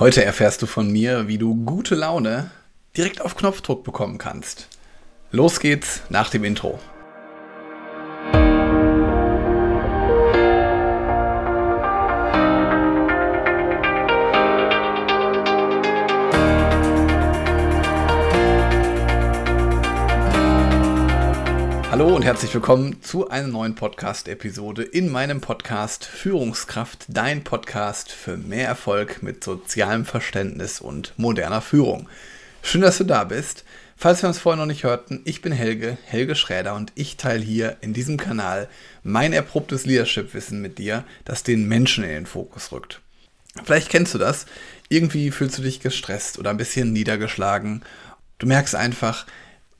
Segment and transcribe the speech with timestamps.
[0.00, 2.50] Heute erfährst du von mir, wie du gute Laune
[2.96, 4.66] direkt auf Knopfdruck bekommen kannst.
[5.30, 6.80] Los geht's nach dem Intro.
[21.90, 28.36] Hallo und herzlich willkommen zu einer neuen Podcast-Episode in meinem Podcast Führungskraft, dein Podcast für
[28.36, 32.08] mehr Erfolg mit sozialem Verständnis und moderner Führung.
[32.62, 33.64] Schön, dass du da bist.
[33.96, 37.42] Falls wir uns vorher noch nicht hörten, ich bin Helge, Helge Schräder und ich teile
[37.42, 38.68] hier in diesem Kanal
[39.02, 43.00] mein erprobtes Leadership-Wissen mit dir, das den Menschen in den Fokus rückt.
[43.64, 44.46] Vielleicht kennst du das.
[44.88, 47.82] Irgendwie fühlst du dich gestresst oder ein bisschen niedergeschlagen.
[48.38, 49.26] Du merkst einfach,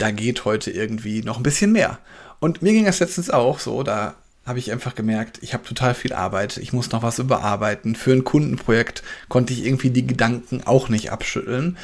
[0.01, 1.99] da geht heute irgendwie noch ein bisschen mehr.
[2.41, 4.15] Und mir ging das letztens auch so, da
[4.47, 7.95] habe ich einfach gemerkt, ich habe total viel Arbeit, ich muss noch was überarbeiten.
[7.95, 11.77] Für ein Kundenprojekt konnte ich irgendwie die Gedanken auch nicht abschütteln.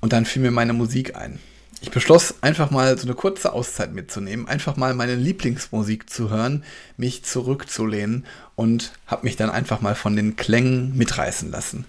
[0.00, 1.38] Und dann fiel mir meine Musik ein.
[1.82, 6.62] Ich beschloss einfach mal so eine kurze Auszeit mitzunehmen, einfach mal meine Lieblingsmusik zu hören,
[6.98, 11.86] mich zurückzulehnen und habe mich dann einfach mal von den Klängen mitreißen lassen.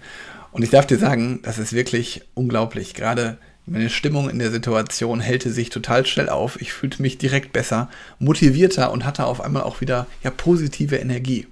[0.50, 2.94] Und ich darf dir sagen, das ist wirklich unglaublich.
[2.94, 6.60] Gerade meine Stimmung in der Situation hellte sich total schnell auf.
[6.60, 7.88] Ich fühlte mich direkt besser,
[8.18, 11.46] motivierter und hatte auf einmal auch wieder ja, positive Energie.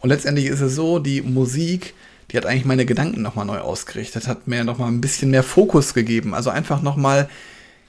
[0.00, 1.94] Und letztendlich ist es so, die Musik,
[2.30, 5.92] die hat eigentlich meine Gedanken nochmal neu ausgerichtet, hat mir nochmal ein bisschen mehr Fokus
[5.92, 6.34] gegeben.
[6.34, 7.28] Also einfach nochmal,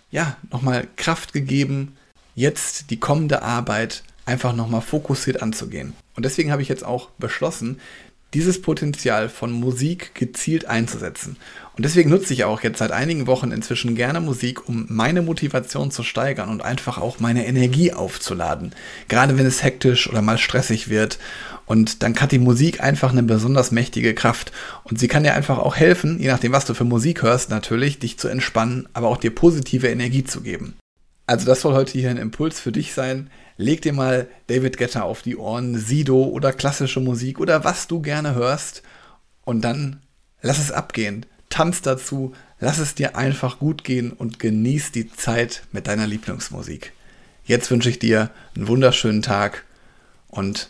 [0.09, 1.95] ja, nochmal Kraft gegeben,
[2.35, 5.93] jetzt die kommende Arbeit einfach nochmal fokussiert anzugehen.
[6.15, 7.79] Und deswegen habe ich jetzt auch beschlossen,
[8.33, 11.37] dieses Potenzial von Musik gezielt einzusetzen.
[11.75, 15.91] Und deswegen nutze ich auch jetzt seit einigen Wochen inzwischen gerne Musik, um meine Motivation
[15.91, 18.73] zu steigern und einfach auch meine Energie aufzuladen.
[19.07, 21.17] Gerade wenn es hektisch oder mal stressig wird.
[21.65, 24.51] Und dann hat die Musik einfach eine besonders mächtige Kraft.
[24.83, 27.99] Und sie kann dir einfach auch helfen, je nachdem, was du für Musik hörst, natürlich,
[27.99, 30.75] dich zu entspannen, aber auch dir positive Energie zu geben.
[31.25, 33.29] Also das soll heute hier ein Impuls für dich sein.
[33.57, 38.01] Leg dir mal David Getter auf die Ohren, Sido oder klassische Musik oder was du
[38.01, 38.81] gerne hörst
[39.43, 40.01] und dann
[40.41, 41.25] lass es abgehen.
[41.49, 46.93] Tanz dazu, lass es dir einfach gut gehen und genieß die Zeit mit deiner Lieblingsmusik.
[47.43, 49.65] Jetzt wünsche ich dir einen wunderschönen Tag
[50.27, 50.69] und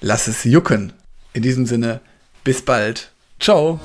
[0.00, 0.92] lass es jucken.
[1.32, 2.00] In diesem Sinne,
[2.44, 3.12] bis bald.
[3.38, 3.78] Ciao.